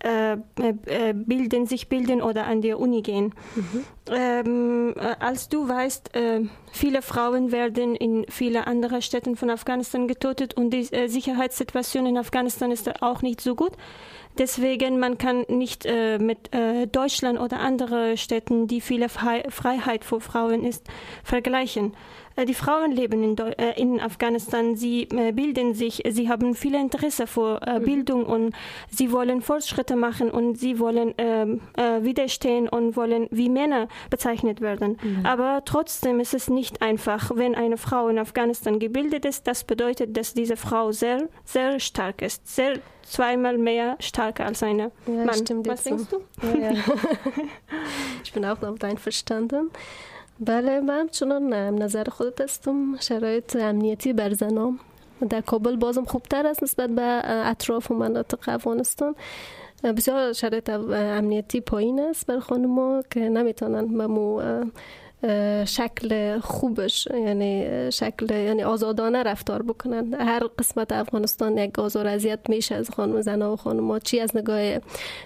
[0.00, 3.34] äh, äh, bilden, sich bilden oder an die Uni gehen.
[4.10, 10.06] Ähm, äh, als du weißt, äh, viele Frauen werden in viele andere Städten von Afghanistan
[10.06, 13.72] getötet und die äh, Sicherheitssituation in Afghanistan ist auch nicht so gut.
[14.38, 16.50] Deswegen man kann nicht mit
[16.92, 20.86] Deutschland oder andere Städten, die viele Fre Freiheit für Frauen ist,
[21.24, 21.96] vergleichen.
[22.38, 26.54] Äh, die Frauen leben in, Deu äh, in Afghanistan, sie äh, bilden sich, sie haben
[26.54, 28.54] viel Interesse vor äh, Bildung und
[28.90, 34.60] sie wollen Fortschritte machen und sie wollen ähm, äh, widerstehen und wollen wie Männer bezeichnet
[34.60, 34.98] werden.
[35.24, 40.16] Aber trotzdem ist es nicht einfach, wenn eine Frau in Afghanistan gebildet ist, das bedeutet,
[40.16, 45.34] dass diese Frau sehr, sehr stark ist, sehr zweimal mehr stark als eine Ja, Mann.
[45.34, 46.22] stimmt Was denkst so.
[46.40, 46.58] du?
[46.60, 46.78] Ja, ja.
[48.22, 49.70] ich bin auch damit einverstanden
[50.40, 52.96] بله من همچنان نظر خودت هستم.
[53.00, 54.78] شرایط امنیتی بر زنان
[55.30, 59.14] در کابل بازم خوبتر است نسبت به اطراف و مناطق افغانستان.
[59.84, 64.42] بسیار شرایط امنیتی پایین است بر خانما که نمی‌تونن به مو
[65.66, 70.14] شکل خوبش یعنی شکل یعنی آزادانه رفتار بکنن.
[70.14, 74.78] هر قسمت افغانستان یک آزار اذیت میشه از خانم زنا و خانم چی از نگاه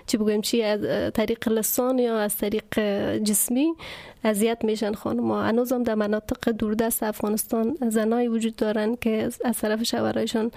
[0.06, 2.78] چی بگویم چی از طریق لسان یا از طریق
[3.18, 3.74] جسمی
[4.24, 10.50] اذیت میشن خانم هنوزم در مناطق دوردست افغانستان زنایی وجود دارن که از طرف شوهرایشان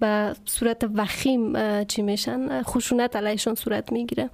[0.00, 4.30] به صورت وخیم چی میشن؟ خشونت علیشان صورت می‌گیره.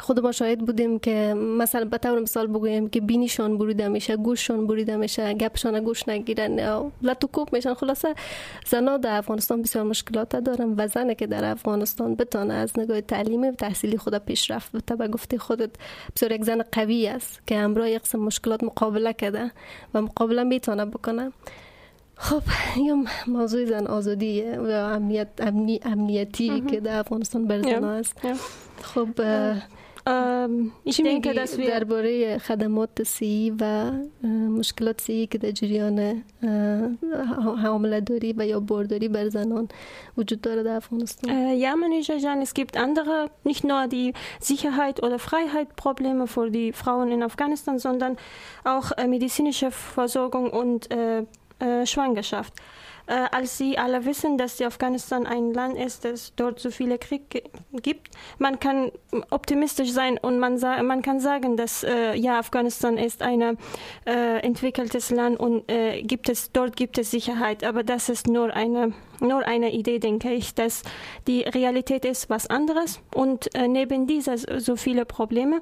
[0.00, 4.66] خود ما شاهد بودیم که مثلا به طور مثال بگویم که بینیشان بریده میشه گوششان
[4.66, 7.74] بریده میشه گپشان گوش نگیرن لطوکوب میشن.
[7.74, 8.14] خلاصه
[8.66, 13.48] زنا در افغانستان بسیار مشکلات دارن و زنه که در افغانستان بتانه از نگاه تعلیمی
[13.48, 15.70] و تحصیلی خود پیشرفت بده به گفته خودت
[16.16, 19.50] بسیار یک زن قوی است که همراه یک قسم مشکلات مقابله کرده
[19.94, 21.32] و مقابله می‌تونه بکنه.
[22.20, 22.42] خب
[22.86, 22.96] یا
[23.26, 27.62] موضوع زن آزادی و امنیت امنی امنیتی که در افغانستان بر.
[27.62, 28.16] زنا است.
[28.82, 29.08] خب
[30.07, 35.37] Ähm, ich چی denke, میگی dass wir درباره خدمات سی و اه، مشکلات سی که
[35.37, 36.23] در جریان
[37.63, 39.67] حامله داری و یا بارداری بر زنان
[40.17, 45.01] وجود داره در افغانستان Äh, ja, Manager Jan, es gibt andere, nicht nur die Sicherheit
[45.01, 48.17] oder Freiheit Probleme für die Frauen in Afghanistan, sondern
[48.65, 51.23] auch äh, medizinische Versorgung und äh,
[51.59, 52.53] äh, Schwangerschaft.
[53.08, 57.42] Äh, als Sie alle wissen, dass Afghanistan ein Land ist, das dort so viele Krieg
[57.72, 58.92] gibt, man kann
[59.30, 63.56] optimistisch sein und man, man kann sagen, dass äh, ja Afghanistan ist ein
[64.04, 68.54] äh, entwickeltes Land und äh, gibt es dort gibt es Sicherheit, aber das ist nur
[68.54, 70.82] eine nur eine Idee, denke ich, dass
[71.26, 73.00] die Realität ist was anderes.
[73.12, 75.60] Und äh, neben dieser so viele Probleme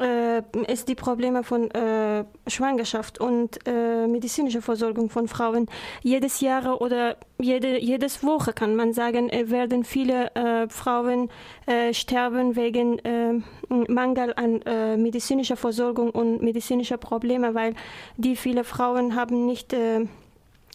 [0.00, 5.66] äh, ist die Probleme von äh, Schwangerschaft und äh, medizinischer Versorgung von Frauen.
[6.02, 11.30] Jedes Jahr oder jede jedes Woche kann man sagen, äh, werden viele äh, Frauen
[11.66, 14.60] äh, sterben wegen äh, Mangel an
[15.00, 17.74] medizinischer Versorgung und medizinischer Probleme, weil
[18.16, 19.74] die viele Frauen haben nicht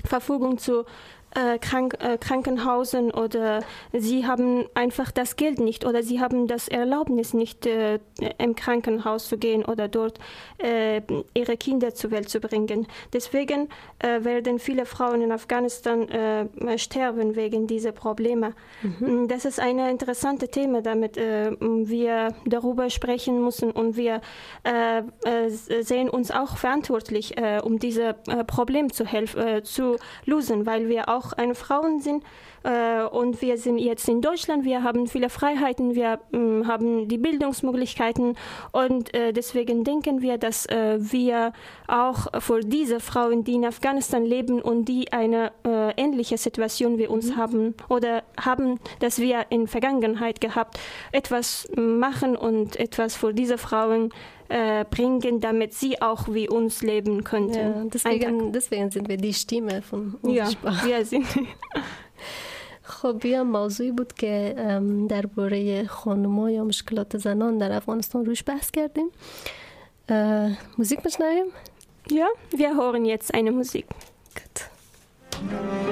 [0.05, 0.86] Verfügung zu
[1.36, 3.61] äh, Krank, äh, Krankenhausen oder
[3.93, 7.99] sie haben einfach das Geld nicht oder sie haben das Erlaubnis nicht äh,
[8.38, 10.19] im Krankenhaus zu gehen oder dort
[10.57, 11.01] äh,
[11.33, 12.88] ihre Kinder zur Welt zu bringen.
[13.13, 13.69] Deswegen
[13.99, 18.53] äh, werden viele Frauen in Afghanistan äh, sterben wegen dieser Probleme.
[18.99, 24.21] Mm, Das ist ein interessantes Thema, damit wir darüber sprechen müssen und wir
[25.81, 28.13] sehen uns auch verantwortlich, um dieses
[28.47, 32.28] Problem zu helfen, zu lösen, weil wir auch eine Frauen sind äh,
[33.11, 38.36] und wir sind jetzt in Deutschland, wir haben viele Freiheiten, wir mh, haben die Bildungsmöglichkeiten
[38.72, 41.53] und äh, deswegen denken wir, dass äh, wir
[41.88, 47.07] auch für diese Frauen, die in Afghanistan leben und die eine äh, ähnliche Situation wie
[47.07, 50.80] uns haben oder haben, dass wir in Vergangenheit gehabt,
[51.11, 54.11] etwas machen und etwas für diese Frauen
[54.49, 57.55] äh, bringen, damit sie auch wie uns leben könnten.
[57.55, 60.32] Ja, deswegen, deswegen sind wir die Stimme von Tag.
[60.32, 60.47] ja,
[60.86, 61.26] wir sind
[62.86, 64.55] خب یا موضوعی بود که
[65.09, 69.09] درباره خانوما یا مشکلات زنان در افغانستان روش بحث کردیم
[70.77, 71.45] موزیک بشنویم
[72.09, 73.86] ja, wir hören jetzt eine Musik.
[74.36, 75.84] Gut.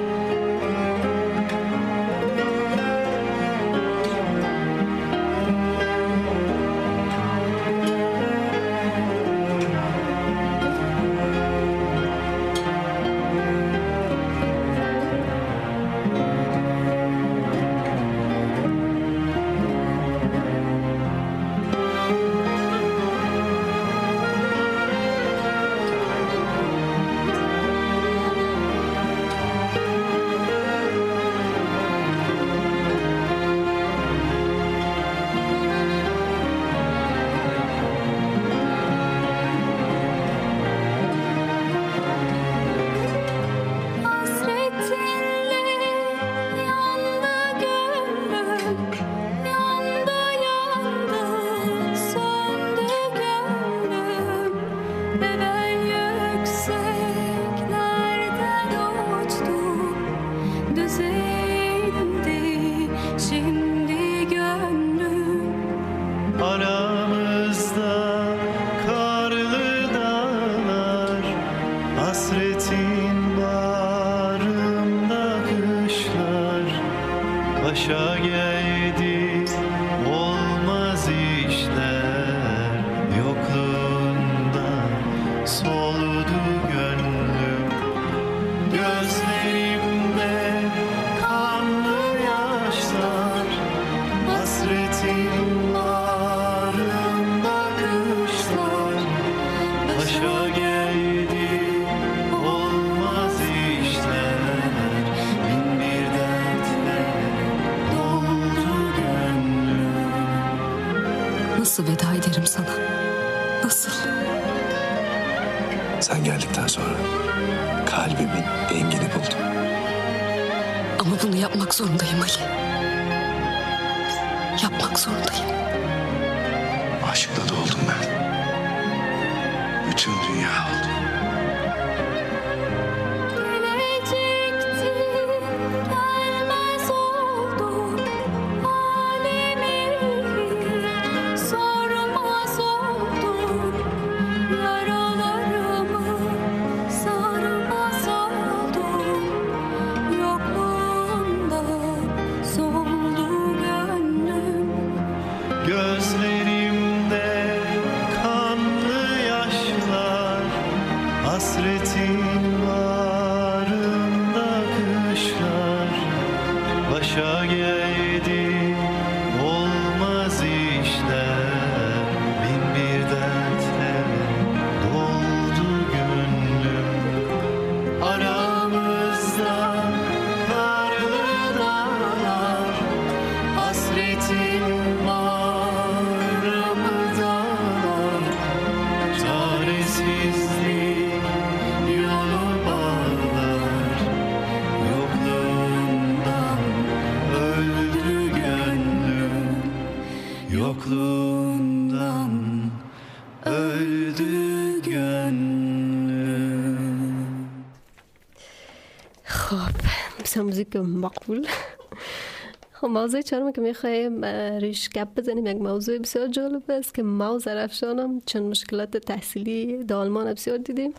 [211.24, 211.46] مقبول
[212.76, 214.24] خب موضوع چهارم که می‌خوایم
[214.60, 219.96] ریش گپ بزنیم یک موضوع بسیار جالب است که ما زرفشانم چون مشکلات تحصیلی در
[219.96, 220.94] آلمان بسیار دیدیم.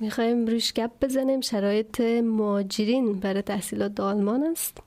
[0.00, 4.78] می‌خوایم ریش گپ بزنیم شرایط مهاجرین برای تحصیلات در آلمان است.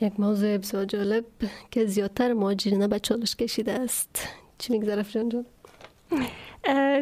[0.00, 1.24] یک موضوع بسیار جالب
[1.70, 4.28] که زیادتر مهاجرین به چالش کشیده است.
[4.58, 5.46] چی میگذره زرفشان جان؟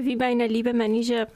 [0.07, 1.27] Wie meine liebe Manija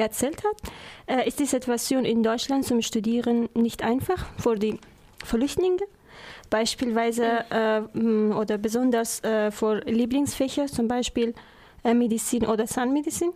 [0.00, 0.72] erzählt hat,
[1.06, 4.78] äh, ist die Situation in Deutschland zum Studieren nicht einfach für die
[5.24, 5.82] Flüchtlinge.
[6.50, 11.34] Beispielsweise äh, oder besonders äh, für Lieblingsfächer, zum Beispiel
[11.84, 13.32] äh, Medizin oder Zahnmedizin.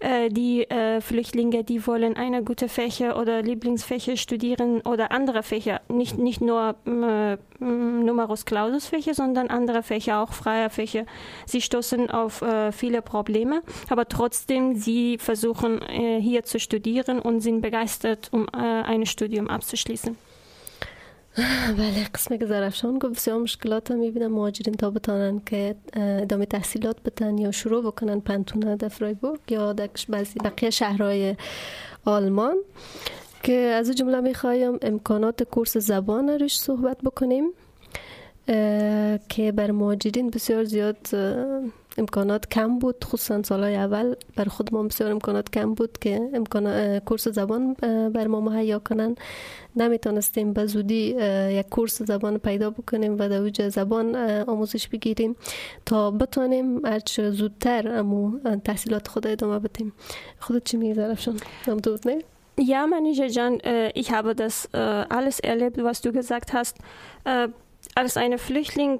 [0.00, 5.80] Äh, die äh, Flüchtlinge, die wollen eine gute Fächer oder Lieblingsfächer studieren oder andere Fächer,
[5.88, 11.04] nicht, nicht nur äh, Numerus Clausus Fächer, sondern andere Fächer, auch freie Fächer.
[11.46, 17.40] Sie stoßen auf äh, viele Probleme, aber trotzdem, sie versuchen äh, hier zu studieren und
[17.40, 20.16] sind begeistert, um ein Studium abzuschließen.
[21.78, 27.02] بله قسم که زرفشان گفت بسیار مشکلات هم می‌بینم مهاجرین تا بتانن که ادامه تحصیلات
[27.02, 29.88] بتن یا شروع بکنن پنتونه در فرایبورگ یا در
[30.44, 31.36] بقیه شهرهای
[32.04, 32.56] آلمان
[33.42, 37.44] که از این جمله می‌خوایم امکانات کورس زبان روش صحبت بکنیم
[39.28, 40.98] که بر مهاجرین بسیار زیاد
[42.00, 46.98] امکانات کم بود خصوصا سالهای اول بر خود ما بسیار امکانات کم بود که امکان
[46.98, 47.74] کورس زبان
[48.14, 49.14] بر ما مهیا کنن
[49.76, 51.16] نمی‌تونستیم به زودی
[51.58, 54.16] یک کورس زبان پیدا بکنیم و در اوج زبان
[54.52, 55.36] آموزش بگیریم
[55.86, 59.92] تا بتانیم هرچه زودتر امو تحصیلات خود ادامه بدیم
[60.38, 61.36] خودت چی میگی زرفشان؟
[61.66, 62.18] هم دود نه؟
[62.72, 63.54] Ja, Manija Jan,
[63.94, 66.76] ich habe das alles erlebt, was du gesagt hast.
[67.94, 68.98] Als eine Flüchtling,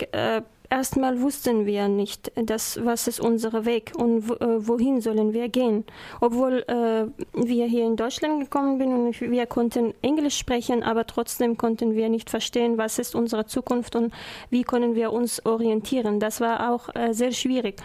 [0.70, 5.84] erstmal wussten wir nicht, dass, was ist unser Weg und äh, wohin sollen wir gehen.
[6.20, 11.56] Obwohl äh, wir hier in Deutschland gekommen sind und wir konnten Englisch sprechen, aber trotzdem
[11.56, 14.12] konnten wir nicht verstehen, was ist unsere Zukunft und
[14.48, 16.20] wie können wir uns orientieren.
[16.20, 17.76] Das war auch äh, sehr schwierig.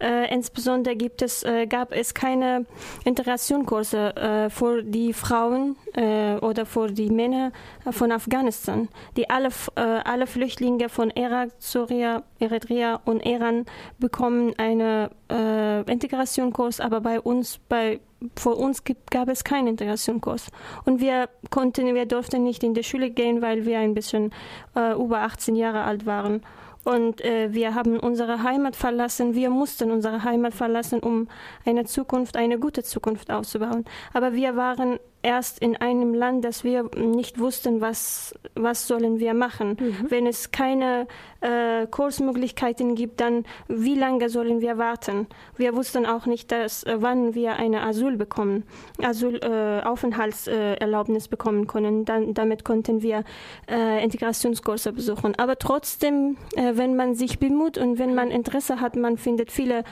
[0.00, 2.66] Äh, insbesondere gibt es, äh, gab es keine
[3.04, 7.52] Integrationskurse äh, für die Frauen äh, oder für die Männer
[7.90, 8.88] von Afghanistan.
[9.16, 13.66] Die alle, äh, alle Flüchtlinge von Irak, Syrien Eritrea und Iran
[13.98, 18.00] bekommen einen äh, Integrationskurs, aber bei uns, bei
[18.36, 20.48] vor uns gab es keinen Integrationskurs.
[20.86, 24.32] Und wir konnten, wir durften nicht in die Schule gehen, weil wir ein bisschen
[24.74, 26.40] über 18 Jahre alt waren.
[26.84, 29.34] Und äh, wir haben unsere Heimat verlassen.
[29.34, 31.28] Wir mussten unsere Heimat verlassen, um
[31.64, 33.84] eine Zukunft, eine gute Zukunft aufzubauen.
[34.12, 39.34] Aber wir waren erst in einem Land, das wir nicht wussten, was, was sollen wir
[39.34, 39.76] machen.
[40.08, 41.06] Wenn es keine
[41.40, 45.26] äh, Kursmöglichkeiten gibt, dann wie lange sollen wir warten?
[45.56, 48.64] Wir wussten auch nicht, dass, äh, wann wir eine Asyl bekommen,
[49.02, 52.04] Asyl, äh, Aufenthaltserlaubnis bekommen können.
[52.04, 53.24] Dann, damit konnten wir
[53.68, 55.34] äh, Integrationskurse besuchen.
[55.38, 59.84] Aber trotzdem, äh, wenn man sich bemüht und wenn man Interesse hat, man findet viele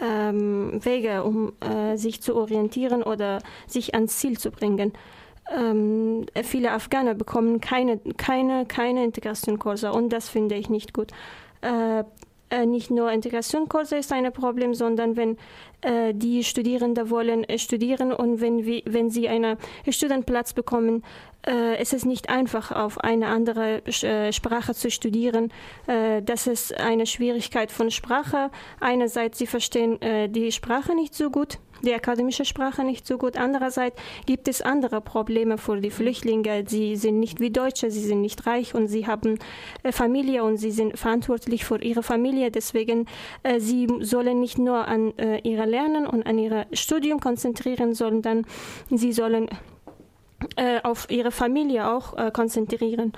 [0.00, 4.92] ähm, Wege, um äh, sich zu orientieren oder sich ans Ziel zu bringen.
[5.54, 11.10] Ähm, viele Afghaner bekommen keine, keine, keine Integrationskurse und das finde ich nicht gut.
[11.60, 12.04] Äh,
[12.50, 15.36] äh, nicht nur Integrationskurse ist ein Problem, sondern wenn
[15.80, 19.56] äh, die Studierenden wollen äh, studieren und wenn, wir, wenn sie einen
[19.88, 21.02] Studienplatz bekommen,
[21.46, 25.52] äh, ist es nicht einfach, auf eine andere äh, Sprache zu studieren.
[25.86, 28.50] Äh, das ist eine Schwierigkeit von Sprache.
[28.80, 33.36] Einerseits, sie verstehen äh, die Sprache nicht so gut, die akademische Sprache nicht so gut.
[33.36, 36.64] Andererseits gibt es andere Probleme für die Flüchtlinge.
[36.66, 39.38] Sie sind nicht wie Deutsche, sie sind nicht reich und sie haben
[39.82, 42.50] äh, Familie und sie sind verantwortlich für ihre Familie.
[42.50, 43.06] Deswegen,
[43.42, 48.46] äh, sie sollen nicht nur an äh, ihre Lernen und an ihr Studium konzentrieren, sondern
[48.90, 49.48] sie sollen
[50.56, 53.12] äh, auf ihre Familie auch äh, konzentrieren.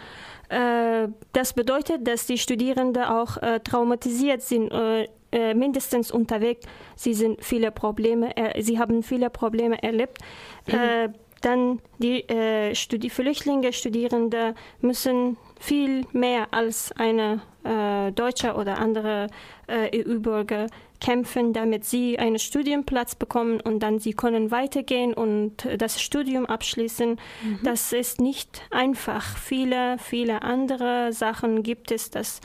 [0.48, 6.66] Äh, das bedeutet, dass die Studierenden auch äh, traumatisiert sind, äh, mindestens unterwegs.
[6.94, 10.18] Sie sind viele Probleme, sie haben viele Probleme erlebt.
[10.66, 11.08] Äh,
[11.42, 12.24] dann die
[12.72, 15.36] Studi Flüchtlinge, Studierende müssen
[15.66, 19.26] viel mehr als eine äh, deutsche oder andere
[19.66, 20.68] äh, EU-Bürger
[21.00, 27.18] kämpfen, damit sie einen Studienplatz bekommen und dann sie können weitergehen und das Studium abschließen.
[27.64, 29.36] Das ist nicht einfach.
[29.36, 32.40] Viele, viele andere Sachen gibt es, dass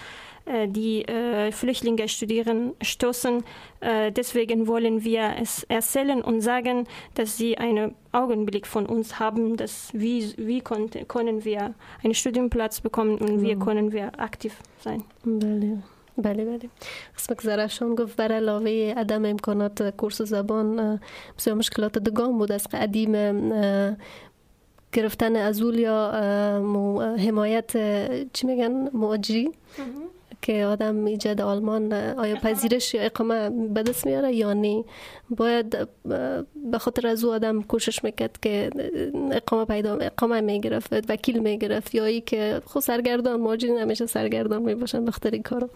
[0.68, 3.34] die äh, Flüchtlinge studieren, stoßen.
[3.80, 9.56] Äh, deswegen wollen wir es erzählen und sagen, dass sie einen Augenblick von uns haben,
[9.56, 11.74] dass wie, wie konnte, können wir
[12.04, 13.64] einen Studienplatz bekommen und wie Mhm.
[13.66, 14.54] können wir aktiv
[14.84, 15.02] sein.
[15.24, 15.78] بله
[16.18, 16.68] بله بله
[17.16, 21.00] قسم که زرفشان گفت بر علاوه عدم امکانات کورس زبان اه،
[21.38, 23.96] بسیار مشکلات دگام بود از قدیم اه،
[24.92, 29.50] گرفتن ازول یا اه، مو- حمایت اه، چی میگن مؤجری
[30.41, 34.83] که آدم ایجاد آلمان آیا پذیرش یا اقامه به دست میاره یا نه.
[35.29, 35.87] باید
[36.71, 38.69] به خاطر از او آدم کوشش می‌کرد که
[39.31, 45.05] اقامه پیدا اقامه می‌گرفت وکیل می‌گرفت یا ای که خود سرگردان ماجرین همیشه سرگردان می‌باشن
[45.05, 45.69] بخاطر این کارو.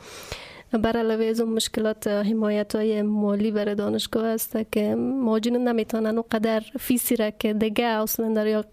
[0.71, 7.15] بر علاوه از مشکلات حمایت های مالی برای دانشگاه است که مهاجرین نمی‌تونن اونقدر فیسی
[7.15, 8.65] را که دیگه اصلا در یا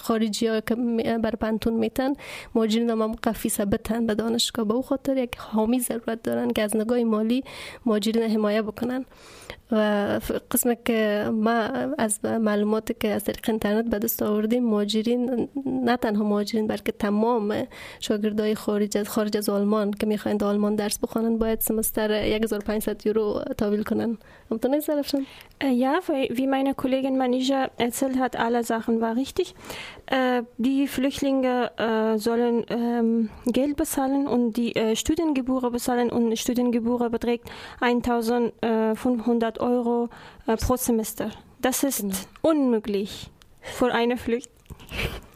[0.00, 0.74] خارجی ها که
[1.22, 2.12] بر پنتون میتن
[2.54, 6.62] مهاجرین هم موقع فیس بتن به دانشگاه به او خاطر یک حامی ضرورت دارن که
[6.62, 7.44] از نگاه مالی
[7.86, 9.04] مهاجرین حمایه بکنن
[9.72, 10.20] و
[10.50, 11.50] قسم که ما
[11.98, 17.54] از معلوماتی که از طریق اینترنت به دست آوردیم مهاجرین نه تنها مهاجرین بلکه تمام
[18.00, 23.05] شاگردای خارج از خارج از آلمان که می‌خواین در آلمان درس بخوانن باید سمستر 1500
[23.05, 24.17] یورو تحویل کنن
[24.51, 25.21] همتون سرفشن
[25.63, 29.55] Äh, Ja, weil, wie meine Kollegin Manija erzählt hat, alle Sachen war richtig.
[30.05, 37.09] Äh, die Flüchtlinge äh, sollen ähm, Geld bezahlen und die äh, Studiengebühr bezahlen und Studiengebühr
[37.09, 37.49] beträgt
[37.81, 40.09] 1500 Euro
[40.45, 41.31] äh, pro Semester.
[41.61, 42.05] Das ist
[42.41, 43.31] unmöglich
[43.61, 44.51] für eine Flücht.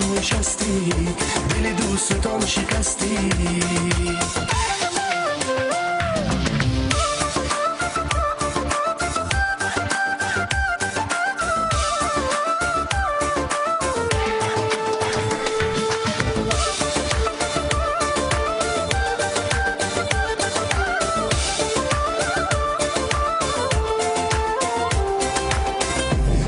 [0.00, 0.90] هم نشستی
[1.48, 3.30] دل دوستان شکستی.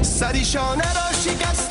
[0.03, 1.62] سریشانه را شکست.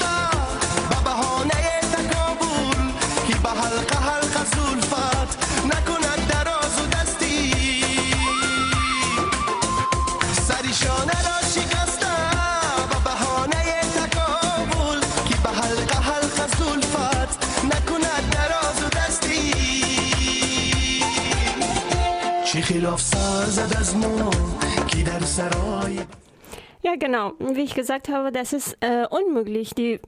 [26.82, 27.32] Ja, genau.
[27.38, 29.70] Wie ich gesagt habe, das ist äh, unmöglich.
[29.74, 30.00] Die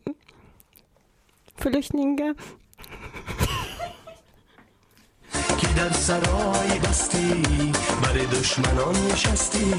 [1.57, 2.34] Flüchtlinge
[5.61, 7.43] که در سرای بستی
[8.03, 9.74] بر دشمنان نشستی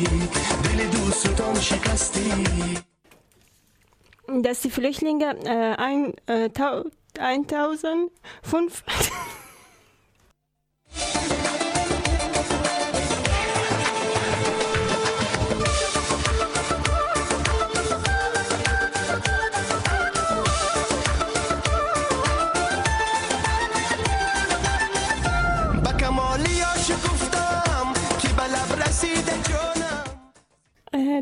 [0.63, 2.31] دل دوستان شکستی
[4.43, 6.85] dass die Flüchtlinge äh, ein, äh, tau-
[7.17, 8.83] 1005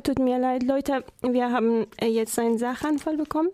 [0.00, 3.50] tut mir leid, Leute, wir haben äh, jetzt einen Sachanfall bekommen.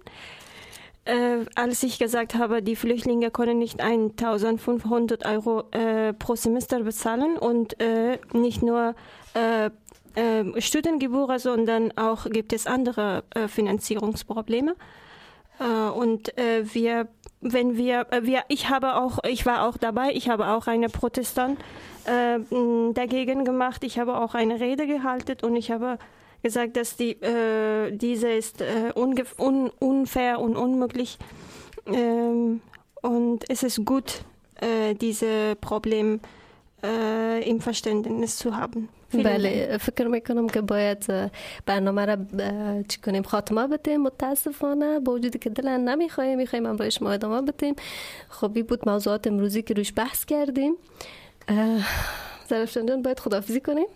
[1.04, 7.38] Äh, als ich gesagt habe, die Flüchtlinge können nicht 1500 Euro äh, pro Semester bezahlen
[7.38, 8.94] und äh, nicht nur
[9.34, 9.70] äh,
[10.14, 14.74] äh, Studiengebühren, sondern auch gibt es andere äh, Finanzierungsprobleme.
[15.60, 17.08] Äh, und äh, wir,
[17.40, 20.88] wenn wir, äh, wir, ich habe auch, ich war auch dabei, ich habe auch eine
[20.88, 21.58] Protestant
[22.04, 22.38] äh,
[22.92, 25.98] dagegen gemacht, ich habe auch eine Rede gehalten und ich habe
[26.42, 31.18] gesagt, dass die, äh, diese ist äh, un unfair und unmöglich.
[31.86, 32.60] Ähm,
[33.02, 34.22] und es ist gut,
[34.60, 36.20] äh, diese Problem
[36.82, 38.88] äh, im Verständnis zu haben.
[39.12, 41.06] بله فکر می‌کنم که باید
[41.66, 42.16] برنامه را
[42.88, 47.74] چی کنیم خاتمه بدیم متاسفانه با وجودی که دلن نمی‌خوایم می‌خوایم امروز شما ادامه بدیم
[48.28, 50.74] خب بود موضوعات امروزی که روش بحث کردیم
[52.47, 53.87] اه، زرفشان جان باید خدافزی کنیم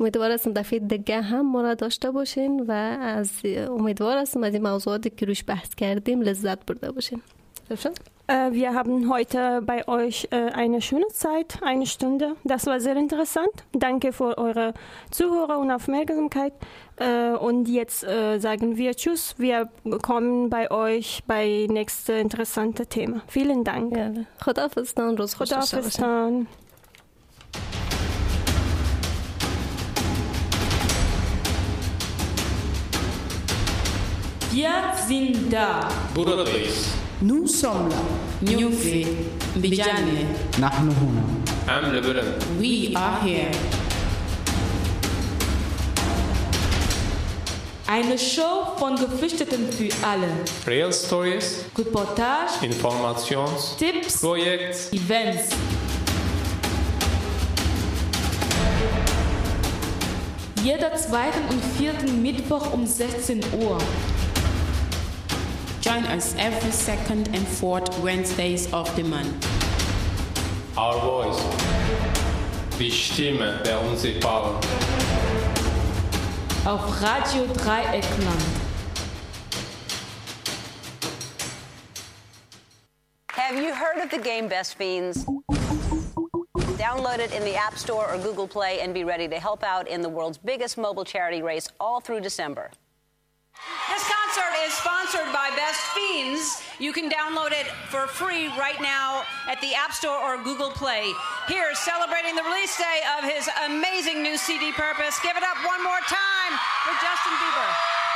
[0.00, 3.30] امیدوار هستم دفعه دیگه هم ما را داشته باشین و از
[3.68, 7.22] امیدوار هستم از این موضوعاتی که روش بحث کردیم لذت برده باشین
[7.68, 7.94] زرفشان
[8.26, 12.36] Äh, wir haben heute bei euch äh, eine schöne Zeit, eine Stunde.
[12.42, 13.52] Das war sehr interessant.
[13.72, 14.72] Danke für eure
[15.10, 16.54] Zuhörer und Aufmerksamkeit.
[16.96, 19.34] Äh, und jetzt äh, sagen wir Tschüss.
[19.36, 19.68] Wir
[20.00, 23.20] kommen bei euch bei nächste interessante Thema.
[23.26, 23.94] Vielen Dank.
[24.40, 26.46] خداحافظتان روز خوش داشته باشین
[34.51, 34.71] Wir
[35.07, 35.87] sind da.
[36.15, 36.87] Buradayız.
[37.21, 38.01] Nous sommes là.
[38.41, 39.07] Nyufi.
[39.55, 40.25] Bijane.
[40.57, 41.21] Nahnu huna.
[41.67, 42.43] Am Bülent.
[42.59, 43.51] We are here.
[47.87, 50.27] Eine Show von Geflüchteten für alle.
[50.65, 55.49] Real Stories, Reportage, Informations, Tipps, Projekt, Events.
[60.63, 63.77] Jeder zweiten und vierten Mittwoch um 16 Uhr.
[65.89, 69.43] Join us every second and fourth Wednesdays of the month.
[70.77, 71.41] Our Voice
[72.77, 74.57] Die Stimme der Unsichtbaren
[76.67, 78.43] Auf Radio Dreieckland.
[83.31, 85.25] Have you heard of the game Best Fiends?
[86.77, 89.87] Download it in the App Store or Google Play and be ready to help out
[89.87, 92.69] in the world's biggest mobile charity race all through December.
[93.89, 96.61] This concert is sponsored by Best Fiends.
[96.79, 101.11] You can download it for free right now at the App Store or Google Play.
[101.47, 105.19] Here, celebrating the release day of his amazing new CD Purpose.
[105.21, 106.53] Give it up one more time
[106.85, 108.08] for Justin Bieber.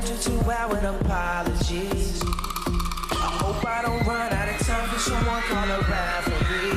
[0.00, 2.22] Do too well with apologies.
[3.12, 6.70] I hope I don't run out of time for someone call a referee.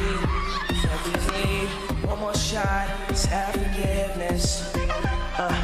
[1.32, 1.68] Need
[2.06, 4.74] one more shot, let's have forgiveness.
[4.76, 5.56] Uh,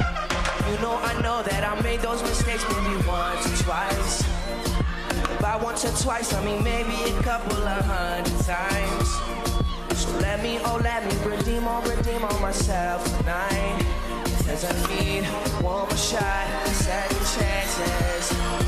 [0.71, 4.23] you know I know that I made those mistakes maybe once or twice.
[5.41, 9.99] By once or twice, I mean maybe a couple of hundred times.
[9.99, 14.08] So let me, oh let me redeem or redeem on myself tonight.
[14.45, 18.59] Cause I need one more shot, second chances.